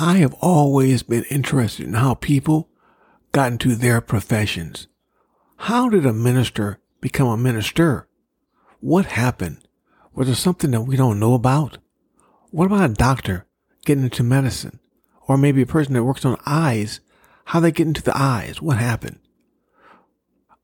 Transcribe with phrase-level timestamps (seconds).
[0.00, 2.68] I have always been interested in how people
[3.32, 4.86] got into their professions.
[5.56, 8.06] How did a minister become a minister?
[8.78, 9.66] What happened?
[10.14, 11.78] Was there something that we don't know about?
[12.52, 13.46] What about a doctor
[13.84, 14.78] getting into medicine?
[15.26, 17.00] Or maybe a person that works on eyes,
[17.46, 18.62] how they get into the eyes?
[18.62, 19.18] What happened?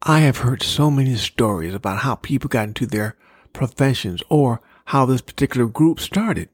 [0.00, 3.16] I have heard so many stories about how people got into their
[3.52, 6.50] professions or how this particular group started.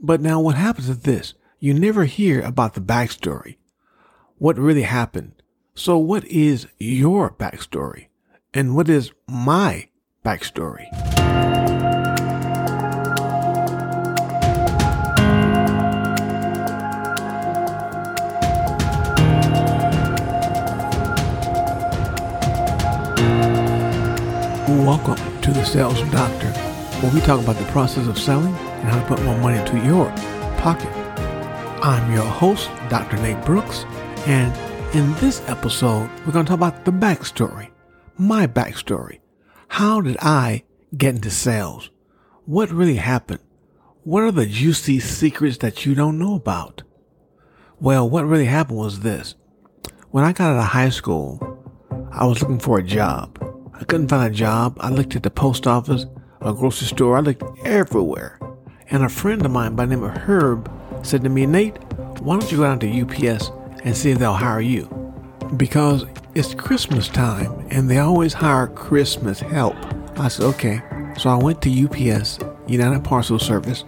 [0.00, 1.34] But now what happens is this.
[1.62, 3.56] You never hear about the backstory.
[4.38, 5.42] What really happened.
[5.74, 8.06] So what is your backstory?
[8.54, 9.90] And what is my
[10.24, 10.90] backstory?
[24.66, 26.48] Welcome to the Sales Doctor,
[27.02, 29.76] where we talk about the process of selling and how to put more money into
[29.84, 30.08] your
[30.56, 30.99] pocket.
[31.82, 33.16] I'm your host, Dr.
[33.22, 33.86] Nate Brooks,
[34.26, 34.54] and
[34.94, 37.70] in this episode, we're going to talk about the backstory,
[38.18, 39.20] my backstory.
[39.68, 41.88] How did I get into sales?
[42.44, 43.40] What really happened?
[44.04, 46.82] What are the juicy secrets that you don't know about?
[47.80, 49.34] Well, what really happened was this.
[50.10, 51.64] When I got out of high school,
[52.12, 53.38] I was looking for a job.
[53.72, 54.76] I couldn't find a job.
[54.80, 56.04] I looked at the post office,
[56.42, 57.16] a grocery store.
[57.16, 58.38] I looked everywhere.
[58.90, 60.70] And a friend of mine by the name of Herb
[61.02, 61.76] said to me, Nate,
[62.20, 63.50] why don't you go down to UPS
[63.84, 64.86] and see if they'll hire you?
[65.56, 69.76] Because it's Christmas time and they always hire Christmas help.
[70.18, 70.80] I said, okay.
[71.18, 73.84] So I went to UPS, United Parcel Service,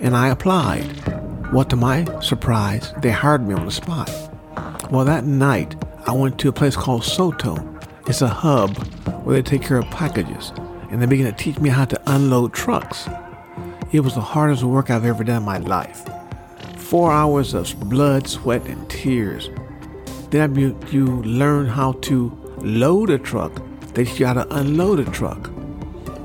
[0.00, 0.84] and I applied.
[1.52, 4.10] Well, to my surprise, they hired me on the spot.
[4.90, 5.74] Well, that night,
[6.06, 7.56] I went to a place called Soto.
[8.06, 8.76] It's a hub
[9.24, 10.52] where they take care of packages,
[10.90, 13.08] and they began to teach me how to unload trucks.
[13.92, 16.04] It was the hardest work I've ever done in my life.
[16.86, 19.50] Four hours of blood, sweat, and tears.
[20.30, 23.60] Then you, you learn how to load a truck.
[23.94, 25.50] They you to unload a truck.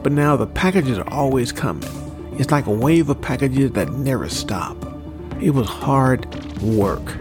[0.03, 1.89] But now the packages are always coming.
[2.37, 4.77] It's like a wave of packages that never stop.
[5.41, 6.31] It was hard
[6.61, 7.17] work.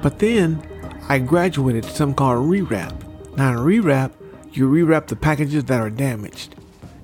[0.00, 0.62] But then
[1.08, 2.94] I graduated to something called rewrap.
[3.36, 4.12] Now in rewrap,
[4.52, 6.54] you rewrap the packages that are damaged.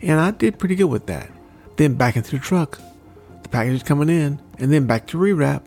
[0.02, 1.28] And I did pretty good with that.
[1.76, 2.80] Then back into the truck.
[3.42, 5.64] The packages coming in, and then back to rewrap.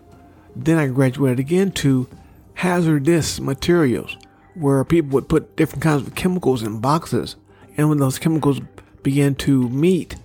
[0.56, 2.07] Then I graduated again to
[2.56, 4.18] hazardous materials,
[4.53, 7.35] where people would put different kinds of chemicals in boxes.
[7.78, 8.59] And when those chemicals
[9.02, 10.16] begin to meet,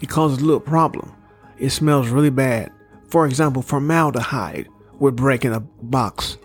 [0.00, 1.12] it causes a little problem.
[1.58, 2.72] It smells really bad.
[3.08, 4.68] For example, formaldehyde
[4.98, 6.38] would break in a box.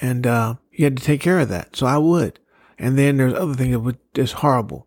[0.00, 1.76] And uh, you had to take care of that.
[1.76, 2.38] So I would.
[2.78, 4.86] And then there's other things that were just horrible.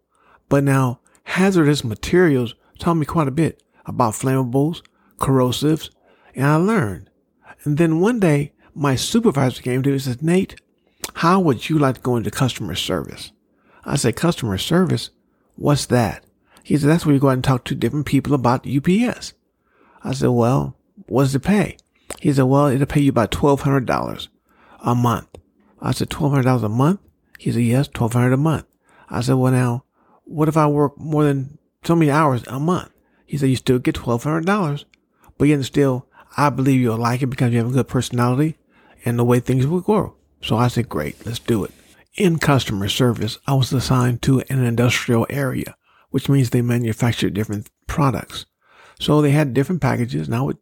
[0.50, 4.82] But now hazardous materials taught me quite a bit about flammables,
[5.20, 5.90] corrosives,
[6.38, 7.10] and I learned.
[7.64, 10.62] And then one day my supervisor came to me and said, Nate,
[11.16, 13.32] how would you like to go into customer service?
[13.84, 15.10] I said, customer service?
[15.56, 16.24] What's that?
[16.64, 19.34] He said, that's where you go out and talk to different people about UPS.
[20.04, 20.78] I said, well,
[21.08, 21.78] what's it pay?
[22.20, 24.28] He said, well, it'll pay you about $1,200
[24.82, 25.28] a month.
[25.82, 27.00] I said, $1,200 a month?
[27.40, 28.66] He said, yes, $1,200 a month.
[29.10, 29.86] I said, well, now,
[30.26, 32.92] what if I work more than so many hours a month?
[33.26, 34.86] He said, you still get $1,200,
[35.38, 38.58] but yet still, I believe you'll like it because you have a good personality
[39.06, 40.16] and the way things will grow.
[40.42, 41.72] So I said, great, let's do it.
[42.16, 45.76] In customer service, I was assigned to an industrial area,
[46.10, 48.46] which means they manufactured different products.
[49.00, 50.58] So they had different packages and I would,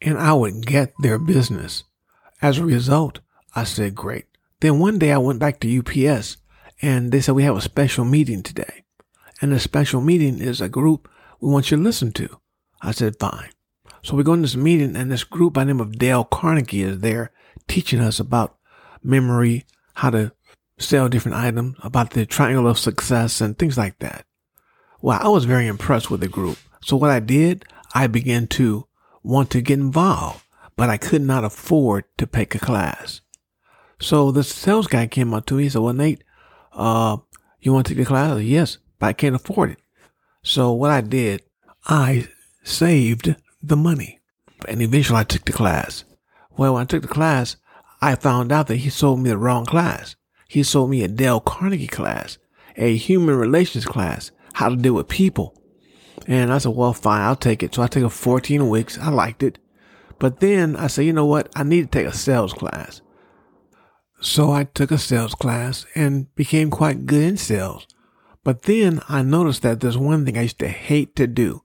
[0.00, 1.84] and I would get their business.
[2.42, 3.20] As a result,
[3.54, 4.26] I said, great.
[4.60, 6.38] Then one day I went back to UPS
[6.82, 8.84] and they said, we have a special meeting today.
[9.40, 11.08] And the special meeting is a group
[11.40, 12.40] we want you to listen to.
[12.80, 13.50] I said, fine.
[14.04, 16.82] So we go in this meeting and this group by the name of Dale Carnegie
[16.82, 17.32] is there
[17.68, 18.58] teaching us about
[19.02, 20.32] memory, how to
[20.78, 24.26] sell different items, about the triangle of success and things like that.
[25.00, 26.58] Well, I was very impressed with the group.
[26.82, 27.64] So what I did,
[27.94, 28.86] I began to
[29.22, 30.44] want to get involved,
[30.76, 33.22] but I could not afford to take a class.
[33.98, 35.62] So the sales guy came up to me.
[35.62, 36.22] He said, well, Nate,
[36.74, 37.16] uh,
[37.58, 38.36] you want to take the class?
[38.36, 39.78] Said, yes, but I can't afford it.
[40.42, 41.40] So what I did,
[41.86, 42.28] I
[42.64, 43.34] saved
[43.68, 44.20] the money
[44.68, 46.04] and eventually I took the class.
[46.56, 47.56] Well, when I took the class,
[48.00, 50.16] I found out that he sold me the wrong class.
[50.48, 52.38] He sold me a Dale Carnegie class,
[52.76, 55.56] a human relations class, how to deal with people.
[56.26, 57.74] And I said, well, fine, I'll take it.
[57.74, 58.98] So I took a 14 weeks.
[58.98, 59.58] I liked it.
[60.18, 61.50] But then I said, you know what?
[61.56, 63.00] I need to take a sales class.
[64.20, 67.86] So I took a sales class and became quite good in sales.
[68.42, 71.62] But then I noticed that there's one thing I used to hate to do.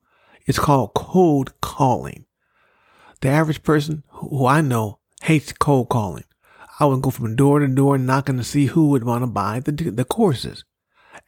[0.49, 2.25] It's called cold calling.
[3.21, 6.23] The average person who I know hates cold calling.
[6.79, 9.59] I would go from door to door knocking to see who would want to buy
[9.59, 10.65] the, the courses.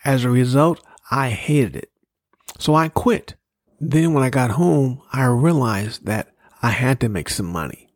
[0.03, 1.91] As a result, I hated it.
[2.57, 3.35] So I quit.
[3.79, 6.33] Then when I got home, I realized that
[6.63, 7.89] I had to make some money.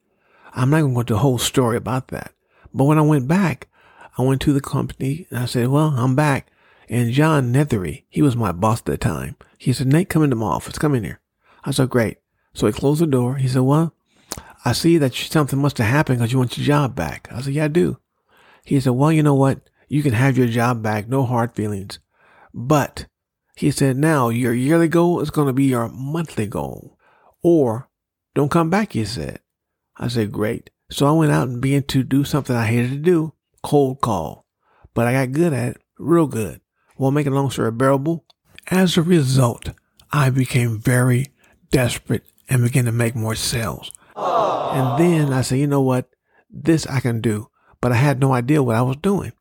[0.54, 2.34] I'm not going to go into the whole story about that.
[2.72, 3.68] But when I went back,
[4.16, 6.52] I went to the company and I said, well, I'm back.
[6.90, 9.36] And John Nethery, he was my boss at the time.
[9.58, 10.78] He said, Nate, come into my office.
[10.78, 11.20] Come in here.
[11.64, 12.18] I said, great.
[12.54, 13.36] So he closed the door.
[13.36, 13.94] He said, well,
[14.64, 17.28] I see that something must have happened because you want your job back.
[17.32, 17.98] I said, yeah, I do.
[18.64, 19.70] He said, well, you know what?
[19.88, 21.08] You can have your job back.
[21.08, 22.00] No hard feelings.
[22.54, 23.08] But
[23.56, 26.98] he said, now your yearly goal is going to be your monthly goal
[27.42, 27.90] or
[28.34, 28.94] don't come back.
[28.94, 29.40] He said,
[29.98, 30.70] I said, great.
[30.90, 33.34] So I went out and began to do something I hated to do,
[33.64, 34.46] cold call.
[34.94, 36.62] But I got good at it, real good.
[36.98, 38.26] Well, make a long story bearable.
[38.68, 39.70] As a result,
[40.12, 41.28] I became very
[41.72, 43.92] desperate and began to make more sales.
[44.16, 44.74] Aww.
[44.74, 46.10] And then I said, you know what?
[46.50, 47.50] This I can do.
[47.82, 49.34] But I had no idea what I was doing.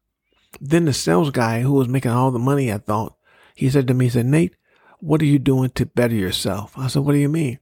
[0.61, 3.17] Then the sales guy who was making all the money, I thought,
[3.55, 4.57] he said to me, he said, Nate,
[4.99, 6.77] what are you doing to better yourself?
[6.77, 7.59] I said, what do you mean?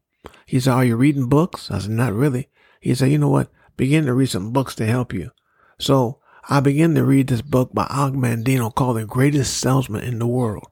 [0.46, 1.70] He said, are you reading books?
[1.70, 2.48] I said, not really.
[2.80, 3.50] He said, you know what?
[3.76, 5.30] Begin to read some books to help you.
[5.78, 10.18] So I began to read this book by Og Mandino called The Greatest Salesman in
[10.18, 10.66] the World.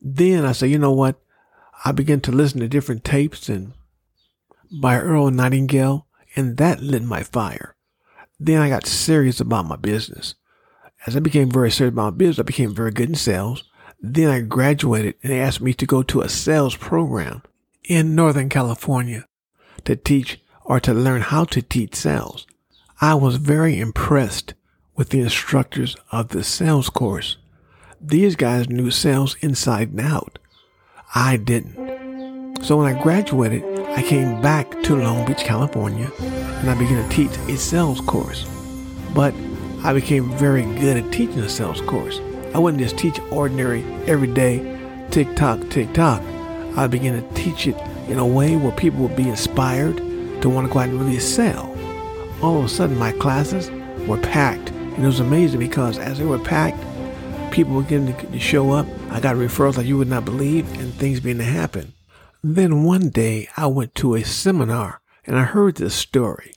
[0.00, 1.20] Then I said, you know what?
[1.84, 3.72] I began to listen to different tapes and
[4.70, 7.76] by Earl Nightingale, and that lit my fire.
[8.38, 10.34] Then I got serious about my business.
[11.06, 13.64] As I became very serious about my business, I became very good in sales.
[14.00, 17.42] Then I graduated and they asked me to go to a sales program
[17.84, 19.26] in Northern California
[19.84, 22.46] to teach or to learn how to teach sales.
[23.00, 24.54] I was very impressed
[24.96, 27.36] with the instructors of the sales course.
[28.00, 30.38] These guys knew sales inside and out.
[31.14, 32.64] I didn't.
[32.64, 37.14] So when I graduated, I came back to Long Beach, California, and I began to
[37.14, 38.44] teach a sales course.
[39.14, 39.34] But
[39.84, 42.20] I became very good at teaching a sales course.
[42.54, 44.78] I wouldn't just teach ordinary, everyday,
[45.10, 46.22] tick tock, tick tock.
[46.76, 47.76] I began to teach it
[48.08, 49.98] in a way where people would be inspired
[50.42, 51.74] to want to go out and really sell.
[52.42, 53.70] All of a sudden, my classes
[54.06, 54.72] were packed.
[54.96, 56.82] And it was amazing because as they were packed,
[57.52, 58.86] people were getting to show up.
[59.10, 61.92] I got referrals like you would not believe, and things began to happen.
[62.42, 66.54] Then one day, I went to a seminar and I heard this story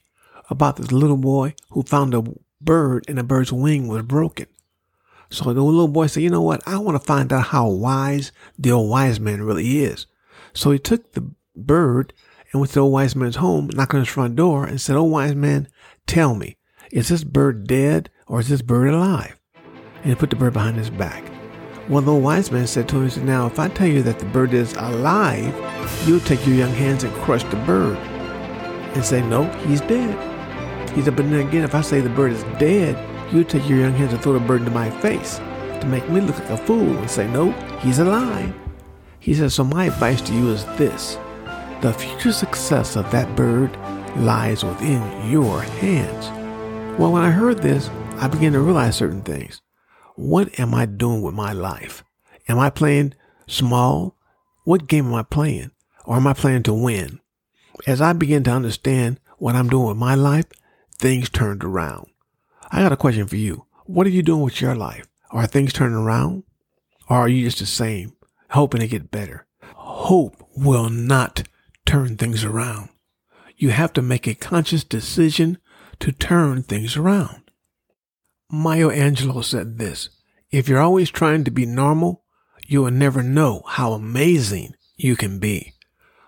[0.50, 2.24] about this little boy who found a
[2.62, 4.45] bird and the bird's wing was broken.
[5.30, 6.65] So the little boy said, you know what?
[6.65, 10.06] I want to find out how wise the old wise man really is.
[10.53, 12.13] So he took the bird
[12.51, 14.95] and went to the old wise man's home, knocked on his front door and said,
[14.95, 15.68] Oh wise man,
[16.07, 16.57] tell me,
[16.92, 19.37] is this bird dead or is this bird alive?
[19.97, 21.29] And he put the bird behind his back.
[21.89, 24.25] Well, the wise man said to him, said, Now, if I tell you that the
[24.25, 25.53] bird is alive,
[26.07, 30.15] you'll take your young hands and crush the bird and say, No, he's dead.
[30.91, 32.95] He said, But then again, if I say the bird is dead,
[33.33, 35.39] you'll take your young hands and throw the bird into my face
[35.81, 38.53] to make me look like a fool and say, no, he's alive.
[39.19, 41.17] He says, so my advice to you is this.
[41.81, 43.75] The future success of that bird
[44.17, 46.27] lies within your hands.
[46.99, 47.89] Well, when I heard this,
[48.21, 49.62] I began to realize certain things.
[50.18, 52.04] What am I doing with my life?
[52.50, 53.13] Am I playing
[53.48, 54.18] small?
[54.66, 55.71] What game am I playing?
[56.04, 57.21] Or am I playing to win?
[57.88, 60.48] As I began to understand what I'm doing with my life,
[60.98, 62.07] things turned around.
[62.69, 63.66] I got a question for you.
[63.85, 65.07] What are you doing with your life?
[65.31, 66.44] Are things turning around?
[67.09, 68.18] Or are you just the same,
[68.49, 69.45] hoping to get better?
[69.76, 71.47] Hope will not
[71.85, 72.90] turn things around.
[73.56, 75.57] You have to make a conscious decision
[75.99, 77.48] to turn things around.
[78.51, 80.09] Maya Angelou said this
[80.49, 82.23] If you're always trying to be normal,
[82.65, 85.73] you will never know how amazing you can be.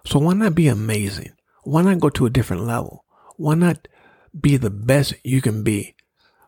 [0.05, 1.31] So why not be amazing?
[1.63, 3.05] Why not go to a different level?
[3.37, 3.87] Why not
[4.39, 5.95] be the best you can be?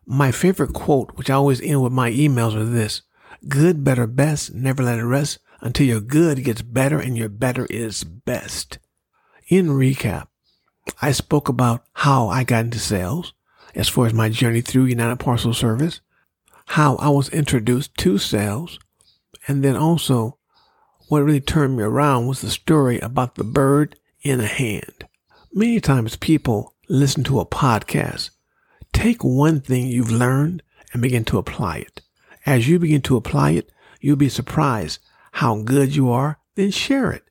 [0.05, 3.01] My favorite quote, which I always end with my emails, are this
[3.47, 4.53] good, better, best.
[4.53, 8.77] Never let it rest until your good gets better and your better is best.
[9.47, 10.27] In recap,
[11.01, 13.33] I spoke about how I got into sales
[13.75, 16.01] as far as my journey through United Parcel Service,
[16.67, 18.79] how I was introduced to sales,
[19.47, 20.37] and then also
[21.07, 25.07] what really turned me around was the story about the bird in a hand.
[25.53, 28.29] Many times people listen to a podcast
[28.93, 30.63] Take one thing you've learned
[30.93, 32.01] and begin to apply it.
[32.45, 34.99] As you begin to apply it, you'll be surprised
[35.33, 36.39] how good you are.
[36.55, 37.23] Then share it.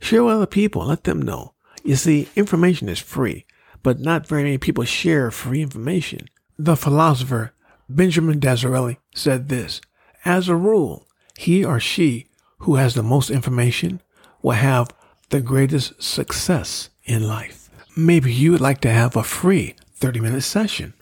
[0.00, 0.86] Share with other people.
[0.86, 1.54] Let them know.
[1.82, 3.46] You see, information is free,
[3.88, 6.28] but not very many people share free information.
[6.58, 7.54] The philosopher
[7.88, 9.80] Benjamin Disraeli said this
[10.26, 11.06] As a rule,
[11.38, 12.26] he or she
[12.58, 14.02] who has the most information
[14.42, 14.90] will have
[15.30, 17.70] the greatest success in life.
[17.96, 20.92] Maybe you would like to have a free 30 minute session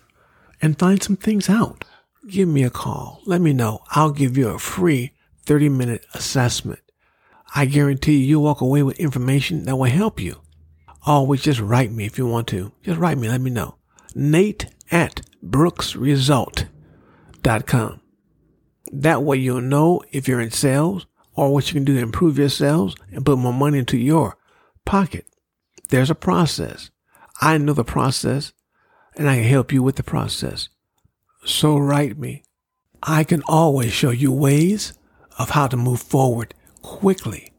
[0.62, 1.84] and find some things out.
[2.28, 3.20] Give me a call.
[3.26, 3.82] Let me know.
[3.90, 5.10] I'll give you a free
[5.44, 6.82] 30 minute assessment.
[7.52, 10.40] I guarantee you, you'll walk away with information that will help you.
[11.06, 12.72] Always just write me if you want to.
[12.82, 13.28] Just write me.
[13.28, 13.76] Let me know.
[14.14, 18.00] Nate at brooksresult.com.
[18.92, 22.38] That way you'll know if you're in sales or what you can do to improve
[22.38, 24.36] your sales and put more money into your
[24.84, 25.26] pocket.
[25.90, 26.90] There's a process.
[27.40, 28.52] I know the process
[29.16, 30.68] and I can help you with the process.
[31.44, 32.42] So write me.
[33.02, 34.94] I can always show you ways
[35.38, 37.52] of how to move forward quickly.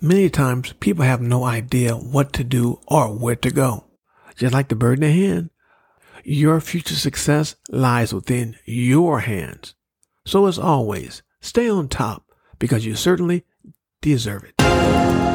[0.00, 3.84] Many times people have no idea what to do or where to go.
[4.36, 5.50] Just like the bird in the hand.
[6.22, 9.74] Your future success lies within your hands.
[10.26, 12.26] So as always, stay on top
[12.58, 13.44] because you certainly
[14.02, 15.25] deserve it.